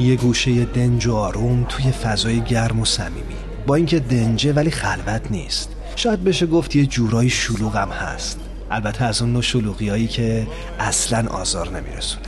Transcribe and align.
یه 0.00 0.16
گوشه 0.16 0.64
دنج 0.64 1.06
و 1.06 1.14
آروم 1.14 1.66
توی 1.68 1.92
فضای 1.92 2.40
گرم 2.40 2.80
و 2.80 2.84
صمیمی. 2.84 3.34
با 3.66 3.74
اینکه 3.74 3.98
دنجه 3.98 4.52
ولی 4.52 4.70
خلوت 4.70 5.22
نیست. 5.30 5.68
شاید 5.96 6.24
بشه 6.24 6.46
گفت 6.46 6.76
یه 6.76 6.86
جورایی 6.86 7.30
شلوغم 7.30 7.88
هست. 7.88 8.40
البته 8.70 9.04
از 9.04 9.22
اون 9.22 9.32
نوع 9.32 9.42
شلوغی 9.42 9.88
هایی 9.88 10.06
که 10.06 10.46
اصلا 10.80 11.28
آزار 11.28 11.80
نمیرسونه. 11.80 12.26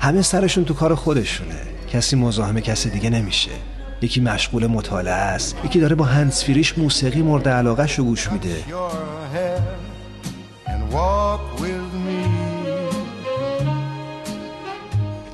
همه 0.00 0.22
سرشون 0.22 0.64
تو 0.64 0.74
کار 0.74 0.94
خودشونه. 0.94 1.56
کسی 1.92 2.16
مزاحم 2.16 2.60
کسی 2.60 2.90
دیگه 2.90 3.10
نمیشه. 3.10 3.50
یکی 4.02 4.20
مشغول 4.20 4.66
مطالعه 4.66 5.14
است. 5.14 5.56
یکی 5.64 5.80
داره 5.80 5.94
با 5.94 6.04
هنسفیریش 6.04 6.78
موسیقی 6.78 7.22
مورد 7.22 7.48
علاقه 7.48 7.96
رو 7.96 8.04
گوش 8.04 8.32
میده. 8.32 8.56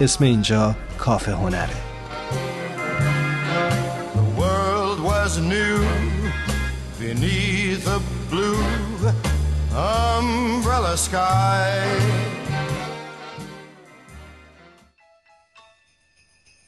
اسم 0.00 0.24
اینجا 0.24 0.74
کافه 0.98 1.32
هنره 1.32 1.68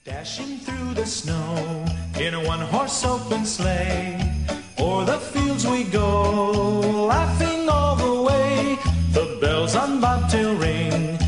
Dashing 0.04 0.58
through 0.58 0.94
the 0.94 1.04
snow 1.04 1.84
in 2.18 2.34
a 2.34 2.42
one 2.46 2.60
horse 2.60 3.04
open 3.04 3.44
sleigh. 3.44 4.20
O'er 4.78 5.04
the 5.04 5.18
fields 5.18 5.66
we 5.66 5.84
go, 5.84 7.06
laughing 7.06 7.68
all 7.68 7.96
the 7.96 8.22
way. 8.22 8.78
The 9.12 9.38
bells 9.40 9.76
on 9.76 10.00
bobtail 10.00 10.54
ring, 10.54 10.92
they 10.92 11.16
make 11.16 11.21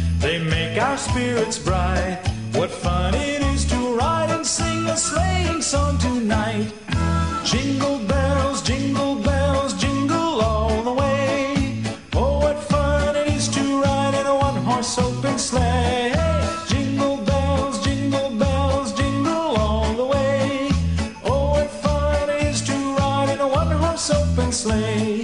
our 0.95 1.01
spirits 1.01 1.59
bright. 1.59 2.17
What 2.53 2.71
fun 2.71 3.15
it 3.15 3.41
is 3.53 3.65
to 3.65 3.97
ride 3.97 4.29
and 4.29 4.45
sing 4.45 4.85
a 4.85 4.95
sleighing 4.95 5.61
song 5.61 5.97
tonight. 5.97 6.71
Jingle 7.43 7.99
bells, 8.07 8.61
jingle 8.61 9.15
bells, 9.15 9.73
jingle 9.73 10.41
all 10.41 10.83
the 10.83 10.93
way. 10.93 11.83
Oh, 12.13 12.39
what 12.39 12.57
fun 12.71 13.13
it 13.17 13.27
is 13.27 13.49
to 13.49 13.81
ride 13.81 14.13
in 14.13 14.25
a 14.25 14.35
one-horse 14.35 14.97
open 14.97 15.37
sleigh. 15.37 16.13
Jingle 16.69 17.17
bells, 17.17 17.83
jingle 17.83 18.29
bells, 18.29 18.93
jingle 18.93 19.51
all 19.65 19.93
the 20.01 20.05
way. 20.05 20.69
Oh, 21.25 21.49
what 21.55 21.69
fun 21.83 22.29
it 22.29 22.41
is 22.43 22.61
to 22.69 22.75
ride 22.99 23.29
in 23.33 23.41
a 23.41 23.47
one 23.47 23.71
horse 23.83 24.09
open 24.11 24.49
sleigh. 24.53 25.14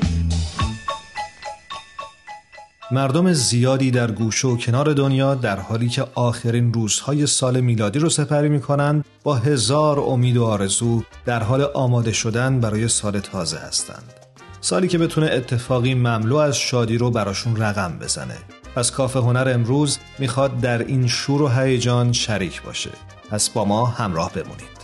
مردم 2.92 3.34
زیادی 3.34 3.92
در 3.92 4.12
گوشه 4.12 4.48
و 4.48 4.58
کنار 4.58 4.94
دنیا 4.94 5.36
در 5.36 5.60
حالی 5.60 5.90
که 5.90 6.06
آخرین 6.16 6.74
روزهای 6.74 7.28
سال 7.28 7.62
میلادی 7.62 8.00
رو 8.00 8.10
سپری 8.10 8.50
می 8.50 8.62
کنند 8.62 9.06
با 9.24 9.36
هزار 9.36 10.00
امید 10.00 10.38
و 10.38 10.46
آرزو 10.46 11.04
در 11.26 11.44
حال 11.44 11.62
آماده 11.74 12.12
شدن 12.12 12.60
برای 12.60 12.88
سال 12.88 13.20
تازه 13.20 13.58
هستند. 13.58 14.14
سالی 14.62 14.88
که 14.88 14.98
بتونه 14.98 15.30
اتفاقی 15.32 15.94
مملو 15.94 16.36
از 16.36 16.58
شادی 16.58 16.98
رو 16.98 17.12
براشون 17.12 17.56
رقم 17.56 18.00
بزنه. 18.02 18.38
پس 18.76 18.92
کافه 18.92 19.20
هنر 19.20 19.52
امروز 19.54 19.98
می‌خواد 20.20 20.60
در 20.60 20.86
این 20.86 21.08
شور 21.08 21.42
و 21.42 21.48
هیجان 21.48 22.12
شریک 22.12 22.62
باشه. 22.64 22.92
پس 23.30 23.50
با 23.50 23.66
ما 23.66 23.86
همراه 23.86 24.32
بمونید. 24.34 24.81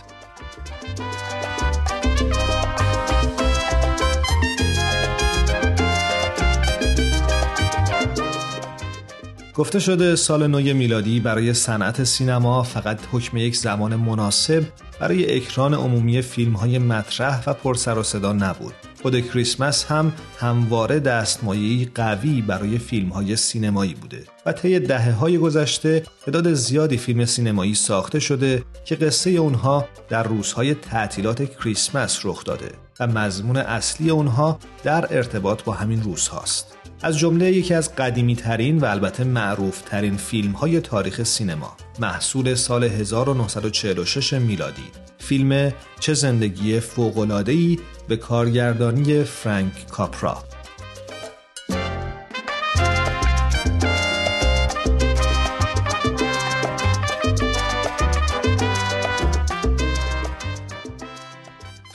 گفته 9.58 9.78
شده 9.78 10.16
سال 10.16 10.46
نو 10.46 10.58
میلادی 10.58 11.20
برای 11.20 11.54
صنعت 11.54 12.04
سینما 12.04 12.62
فقط 12.62 13.00
حکم 13.12 13.36
یک 13.36 13.56
زمان 13.56 13.96
مناسب 13.96 14.62
برای 15.00 15.36
اکران 15.36 15.74
عمومی 15.74 16.22
فیلم 16.22 16.52
های 16.52 16.78
مطرح 16.78 17.42
و 17.46 17.54
پرسر 17.54 17.98
و 17.98 18.02
صدا 18.02 18.32
نبود. 18.32 18.74
خود 19.02 19.20
کریسمس 19.20 19.84
هم 19.84 20.12
همواره 20.38 21.00
دستمایه‌ای 21.00 21.88
قوی 21.94 22.42
برای 22.42 22.78
فیلم 22.78 23.08
های 23.08 23.36
سینمایی 23.36 23.94
بوده 23.94 24.24
و 24.46 24.52
طی 24.52 24.78
دهه 24.80 25.12
های 25.12 25.38
گذشته 25.38 26.02
تعداد 26.24 26.54
زیادی 26.54 26.96
فیلم 26.96 27.24
سینمایی 27.24 27.74
ساخته 27.74 28.20
شده 28.20 28.62
که 28.84 28.94
قصه 28.94 29.30
اونها 29.30 29.88
در 30.08 30.22
روزهای 30.22 30.74
تعطیلات 30.74 31.58
کریسمس 31.58 32.20
رخ 32.24 32.44
داده 32.44 32.70
و 33.00 33.06
مضمون 33.06 33.56
اصلی 33.56 34.10
اونها 34.10 34.58
در 34.82 35.16
ارتباط 35.16 35.62
با 35.62 35.72
همین 35.72 36.02
روزهاست. 36.02 36.78
از 37.02 37.18
جمله 37.18 37.52
یکی 37.52 37.74
از 37.74 37.96
قدیمی 37.96 38.36
ترین 38.36 38.78
و 38.78 38.84
البته 38.84 39.24
معروف 39.24 39.80
ترین 39.80 40.16
فیلم 40.16 40.52
های 40.52 40.80
تاریخ 40.80 41.22
سینما 41.22 41.76
محصول 42.00 42.54
سال 42.54 42.84
1946 42.84 44.32
میلادی. 44.32 44.82
فیلم 45.18 45.72
چه 46.00 46.14
زندگی 46.14 46.80
فوق‌العاده‌ای 46.80 47.78
به 48.08 48.16
کارگردانی 48.16 49.24
فرانک 49.24 49.86
کاپرا. 49.86 50.44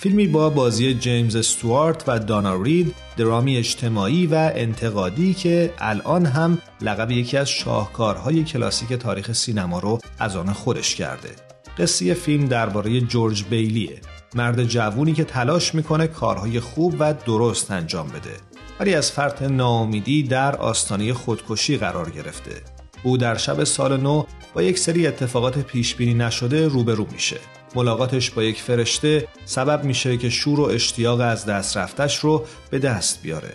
فیلمی 0.03 0.27
با 0.27 0.49
بازی 0.49 0.93
جیمز 0.93 1.35
استوارت 1.35 2.03
و 2.07 2.19
دانا 2.19 2.61
رید 2.61 2.95
درامی 3.17 3.57
اجتماعی 3.57 4.27
و 4.27 4.51
انتقادی 4.55 5.33
که 5.33 5.73
الان 5.79 6.25
هم 6.25 6.57
لقب 6.81 7.11
یکی 7.11 7.37
از 7.37 7.49
شاهکارهای 7.49 8.43
کلاسیک 8.43 8.93
تاریخ 8.93 9.31
سینما 9.31 9.79
رو 9.79 9.99
از 10.19 10.35
آن 10.35 10.53
خودش 10.53 10.95
کرده. 10.95 11.29
قصه 11.77 12.13
فیلم 12.13 12.47
درباره 12.47 13.01
جورج 13.01 13.43
بیلیه 13.49 14.01
مرد 14.35 14.63
جوونی 14.63 15.13
که 15.13 15.23
تلاش 15.23 15.75
می‌کنه 15.75 16.07
کارهای 16.07 16.59
خوب 16.59 16.95
و 16.99 17.13
درست 17.13 17.71
انجام 17.71 18.07
بده. 18.07 18.37
ولی 18.79 18.93
از 18.93 19.11
فرط 19.11 19.41
ناامیدی 19.41 20.23
در 20.23 20.55
آستانه 20.55 21.13
خودکشی 21.13 21.77
قرار 21.77 22.09
گرفته. 22.09 22.61
او 23.03 23.17
در 23.17 23.37
شب 23.37 23.63
سال 23.63 24.01
نو 24.01 24.23
با 24.53 24.61
یک 24.61 24.79
سری 24.79 25.07
اتفاقات 25.07 25.59
پیش 25.59 25.95
بینی 25.95 26.13
نشده 26.13 26.67
روبرو 26.67 27.07
میشه. 27.11 27.37
ملاقاتش 27.75 28.31
با 28.31 28.44
یک 28.44 28.61
فرشته 28.61 29.28
سبب 29.45 29.84
میشه 29.84 30.17
که 30.17 30.29
شور 30.29 30.59
و 30.59 30.63
اشتیاق 30.63 31.19
از 31.19 31.45
دست 31.45 31.78
رفتش 31.78 32.19
رو 32.19 32.45
به 32.69 32.79
دست 32.79 33.22
بیاره. 33.22 33.53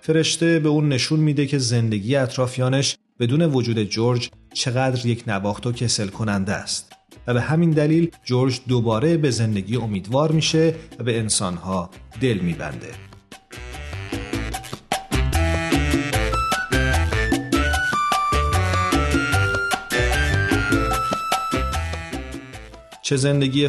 فرشته 0.00 0.58
به 0.58 0.68
اون 0.68 0.88
نشون 0.88 1.20
میده 1.20 1.46
که 1.46 1.58
زندگی 1.58 2.16
اطرافیانش 2.16 2.96
بدون 3.20 3.42
وجود 3.42 3.82
جورج 3.82 4.30
چقدر 4.54 5.06
یک 5.06 5.24
نواخت 5.26 5.66
و 5.66 5.72
کسل 5.72 6.08
کننده 6.08 6.52
است 6.52 6.92
و 7.26 7.34
به 7.34 7.40
همین 7.40 7.70
دلیل 7.70 8.10
جورج 8.24 8.60
دوباره 8.68 9.16
به 9.16 9.30
زندگی 9.30 9.76
امیدوار 9.76 10.32
میشه 10.32 10.74
و 10.98 11.04
به 11.04 11.18
انسانها 11.18 11.90
دل 12.20 12.38
میبنده. 12.38 13.11
چه 23.12 23.16
زندگی 23.16 23.68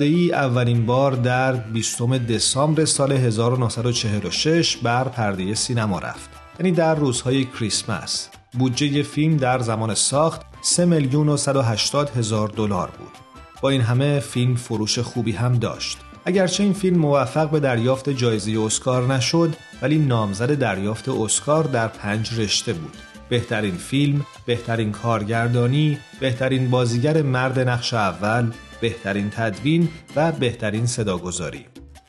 ای 0.00 0.32
اولین 0.32 0.86
بار 0.86 1.12
در 1.12 1.52
20 1.52 2.02
دسامبر 2.02 2.84
سال 2.84 3.12
1946 3.12 4.76
بر 4.76 5.04
پرده 5.04 5.54
سینما 5.54 5.98
رفت. 5.98 6.30
یعنی 6.60 6.72
در 6.72 6.94
روزهای 6.94 7.44
کریسمس. 7.44 8.28
بودجه 8.58 9.02
فیلم 9.02 9.36
در 9.36 9.58
زمان 9.58 9.94
ساخت 9.94 10.40
3 10.62 10.84
میلیون 10.84 11.28
و 11.28 11.36
180 11.36 12.10
هزار 12.10 12.48
دلار 12.48 12.90
بود. 12.98 13.12
با 13.60 13.70
این 13.70 13.80
همه 13.80 14.20
فیلم 14.20 14.54
فروش 14.54 14.98
خوبی 14.98 15.32
هم 15.32 15.58
داشت. 15.58 15.98
اگرچه 16.24 16.62
این 16.62 16.72
فیلم 16.72 16.98
موفق 16.98 17.50
به 17.50 17.60
دریافت 17.60 18.10
جایزه 18.10 18.60
اسکار 18.60 19.14
نشد 19.14 19.54
ولی 19.82 19.98
نامزد 19.98 20.54
دریافت 20.54 21.08
اسکار 21.08 21.64
در 21.64 21.88
پنج 21.88 22.40
رشته 22.40 22.72
بود. 22.72 22.96
بهترین 23.28 23.74
فیلم، 23.76 24.26
بهترین 24.46 24.92
کارگردانی، 24.92 25.98
بهترین 26.20 26.70
بازیگر 26.70 27.22
مرد 27.22 27.58
نقش 27.58 27.94
اول، 27.94 28.50
بهترین 28.80 29.30
تدوین 29.30 29.88
و 30.16 30.32
بهترین 30.32 30.86
صداگذاری 30.86 31.66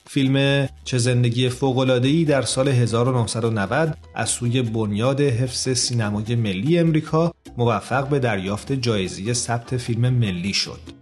فیلم 0.07 0.67
چه 0.83 0.97
زندگی 0.97 1.49
فوق‌العاده‌ای 1.49 2.25
در 2.25 2.41
سال 2.41 2.67
1990 2.67 3.97
از 4.15 4.29
سوی 4.29 4.61
بنیاد 4.61 5.21
حفظ 5.21 5.69
سینمای 5.69 6.35
ملی 6.35 6.79
امریکا 6.79 7.33
موفق 7.57 8.07
به 8.09 8.19
دریافت 8.19 8.71
جایزه 8.71 9.33
ثبت 9.33 9.77
فیلم 9.77 10.09
ملی 10.09 10.53
شد. 10.53 10.94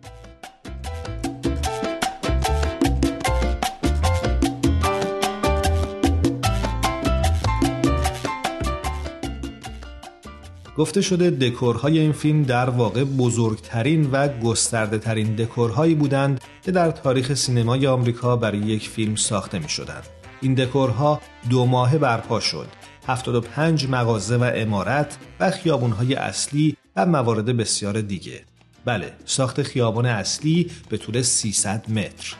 گفته 10.77 11.01
شده 11.01 11.29
دکورهای 11.29 11.99
این 11.99 12.11
فیلم 12.11 12.43
در 12.43 12.69
واقع 12.69 13.03
بزرگترین 13.03 14.11
و 14.11 14.27
گسترده 14.27 14.97
ترین 14.97 15.35
دکورهایی 15.35 15.95
بودند 15.95 16.41
که 16.61 16.71
در 16.71 16.91
تاریخ 16.91 17.33
سینمای 17.33 17.87
آمریکا 17.87 18.35
برای 18.35 18.57
یک 18.57 18.89
فیلم 18.89 19.15
ساخته 19.15 19.59
می 19.59 19.69
شدند. 19.69 20.03
این 20.41 20.53
دکورها 20.53 21.21
دو 21.49 21.65
ماهه 21.65 21.97
برپا 21.97 22.39
شد. 22.39 22.67
75 23.07 23.89
مغازه 23.89 24.37
و 24.37 24.51
امارت 24.55 25.17
و 25.39 25.51
خیابونهای 25.51 26.13
اصلی 26.13 26.77
و 26.95 27.05
موارد 27.05 27.57
بسیار 27.57 28.01
دیگه. 28.01 28.41
بله 28.85 29.13
ساخت 29.25 29.63
خیابان 29.63 30.05
اصلی 30.05 30.71
به 30.89 30.97
طول 30.97 31.21
300 31.21 31.89
متر. 31.89 32.35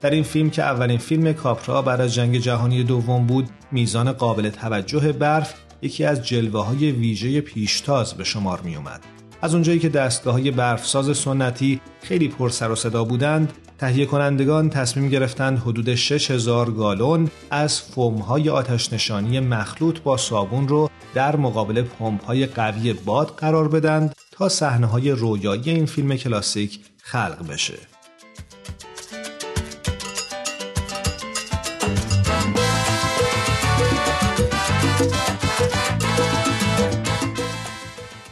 در 0.00 0.10
این 0.10 0.22
فیلم 0.22 0.50
که 0.50 0.62
اولین 0.62 0.98
فیلم 0.98 1.32
کاپرا 1.32 1.92
از 1.92 2.14
جنگ 2.14 2.38
جهانی 2.38 2.84
دوم 2.84 3.26
بود 3.26 3.48
میزان 3.72 4.12
قابل 4.12 4.50
توجه 4.50 5.12
برف 5.12 5.54
یکی 5.82 6.04
از 6.04 6.26
جلوه 6.26 6.64
های 6.64 6.92
ویژه 6.92 7.40
پیشتاز 7.40 8.14
به 8.14 8.24
شمار 8.24 8.60
می 8.60 8.76
اومد. 8.76 9.00
از 9.42 9.54
اونجایی 9.54 9.78
که 9.78 9.88
دستگاه 9.88 10.34
های 10.34 10.50
برفساز 10.50 11.16
سنتی 11.16 11.80
خیلی 12.02 12.28
پر 12.28 12.50
سر 12.50 12.70
و 12.70 12.74
صدا 12.74 13.04
بودند 13.04 13.52
تهیه 13.78 14.06
کنندگان 14.06 14.70
تصمیم 14.70 15.08
گرفتند 15.08 15.58
حدود 15.58 15.94
6000 15.94 16.70
گالون 16.70 17.30
از 17.50 17.80
فوم 17.80 18.14
های 18.14 18.48
آتش 18.48 18.92
نشانی 18.92 19.40
مخلوط 19.40 20.00
با 20.00 20.16
صابون 20.16 20.68
رو 20.68 20.90
در 21.14 21.36
مقابل 21.36 21.82
پمپ 21.82 22.24
های 22.24 22.46
قوی 22.46 22.92
باد 22.92 23.34
قرار 23.36 23.68
بدند 23.68 24.14
تا 24.30 24.48
صحنه 24.48 24.86
های 24.86 25.10
رویایی 25.10 25.70
این 25.70 25.86
فیلم 25.86 26.16
کلاسیک 26.16 26.80
خلق 27.02 27.48
بشه. 27.48 27.91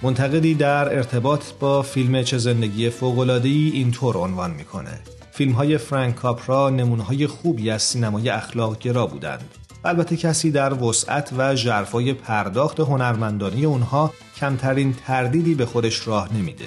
منتقدی 0.03 0.55
در 0.55 0.97
ارتباط 0.97 1.45
با 1.61 1.83
فیلم 1.83 2.23
چه 2.23 2.39
زندگی 2.39 2.91
فوق‌العاده‌ای 2.91 3.71
اینطور 3.75 4.17
عنوان 4.17 4.51
می‌کنه. 4.51 5.01
فیلم 5.33 5.53
های 5.53 5.79
فرانک 5.79 6.15
کاپرا 6.15 6.71
نمونه 6.71 7.03
های 7.03 7.27
خوبی 7.27 7.71
از 7.71 7.83
سینمای 7.83 8.29
اخلاق 8.29 8.79
گرا 8.79 9.07
بودند. 9.07 9.55
البته 9.85 10.17
کسی 10.17 10.51
در 10.51 10.83
وسعت 10.83 11.31
و 11.39 11.55
جرفای 11.55 12.13
پرداخت 12.13 12.81
هنرمندانی 12.81 13.65
اونها 13.65 14.13
کمترین 14.37 14.95
تردیدی 15.07 15.55
به 15.55 15.67
خودش 15.67 16.09
راه 16.09 16.35
نمیده. 16.37 16.67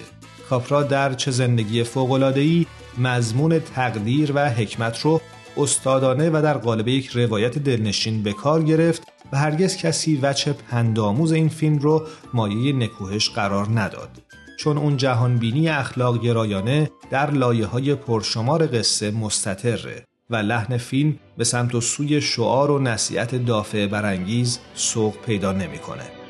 کاپرا 0.49 0.83
در 0.83 1.13
چه 1.13 1.31
زندگی 1.31 1.83
فوق‌العاده‌ای 1.83 2.65
مضمون 2.97 3.59
تقدیر 3.59 4.31
و 4.35 4.49
حکمت 4.49 4.99
رو 4.99 5.21
استادانه 5.57 6.29
و 6.29 6.41
در 6.41 6.57
قالب 6.57 6.87
یک 6.87 7.07
روایت 7.07 7.57
دلنشین 7.59 8.23
به 8.23 8.33
کار 8.33 8.63
گرفت 8.63 9.12
و 9.33 9.35
هرگز 9.35 9.77
کسی 9.77 10.15
وچه 10.15 10.53
پنداموز 10.53 11.31
این 11.31 11.49
فیلم 11.49 11.77
رو 11.77 12.07
مایه 12.33 12.73
نکوهش 12.73 13.29
قرار 13.29 13.79
نداد 13.79 14.09
چون 14.57 14.77
اون 14.77 14.97
جهانبینی 14.97 15.69
اخلاق 15.69 16.21
گرایانه 16.21 16.91
در 17.09 17.31
لایه 17.31 17.65
های 17.65 17.95
پرشمار 17.95 18.67
قصه 18.67 19.11
مستطره 19.11 20.05
و 20.29 20.35
لحن 20.35 20.77
فیلم 20.77 21.19
به 21.37 21.43
سمت 21.43 21.75
و 21.75 21.81
سوی 21.81 22.21
شعار 22.21 22.71
و 22.71 22.79
نصیحت 22.79 23.35
دافع 23.35 23.87
برانگیز 23.87 24.59
سوق 24.75 25.13
پیدا 25.25 25.51
نمی‌کنه. 25.51 26.22